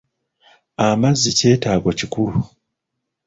Amazzi 0.85 1.29
kyetaago 1.37 1.89
kikulu. 1.97 2.39